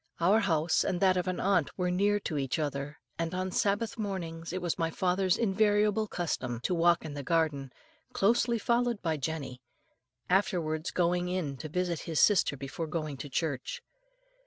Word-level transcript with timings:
Our 0.19 0.39
house 0.39 0.83
and 0.83 0.99
that 0.99 1.15
of 1.15 1.27
an 1.27 1.39
aunt 1.39 1.77
were 1.77 1.91
near 1.91 2.19
to 2.21 2.39
each 2.39 2.57
other, 2.57 2.97
and 3.19 3.35
on 3.35 3.51
Sabbath 3.51 3.99
mornings 3.99 4.51
it 4.51 4.59
was 4.59 4.79
my 4.79 4.89
father's 4.89 5.37
invariable 5.37 6.07
custom 6.07 6.59
to 6.61 6.73
walk 6.73 7.05
in 7.05 7.13
the 7.13 7.21
garden, 7.21 7.71
closely 8.11 8.57
followed 8.57 8.99
by 9.03 9.17
Jenny, 9.17 9.61
afterwards 10.27 10.89
going 10.89 11.29
in 11.29 11.55
to 11.57 11.69
visit 11.69 11.99
his 12.09 12.19
sister 12.19 12.57
before 12.57 12.87
going 12.87 13.15
to 13.17 13.29
church. 13.29 13.83